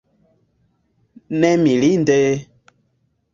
[1.39, 2.19] Ne mirinde!